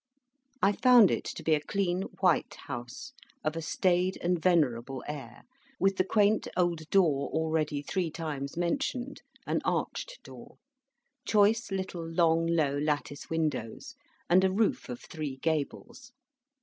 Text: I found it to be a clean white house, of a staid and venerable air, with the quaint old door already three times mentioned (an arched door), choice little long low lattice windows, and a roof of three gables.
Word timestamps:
I 0.63 0.71
found 0.71 1.11
it 1.11 1.25
to 1.25 1.43
be 1.43 1.53
a 1.53 1.61
clean 1.61 2.01
white 2.21 2.55
house, 2.65 3.13
of 3.43 3.55
a 3.55 3.61
staid 3.61 4.17
and 4.21 4.41
venerable 4.41 5.03
air, 5.07 5.43
with 5.79 5.97
the 5.97 6.03
quaint 6.03 6.47
old 6.57 6.89
door 6.89 7.27
already 7.29 7.83
three 7.83 8.09
times 8.09 8.57
mentioned 8.57 9.21
(an 9.45 9.61
arched 9.63 10.17
door), 10.23 10.57
choice 11.27 11.69
little 11.69 12.03
long 12.03 12.47
low 12.47 12.79
lattice 12.79 13.29
windows, 13.29 13.93
and 14.27 14.43
a 14.43 14.51
roof 14.51 14.89
of 14.89 15.01
three 15.01 15.37
gables. 15.37 16.11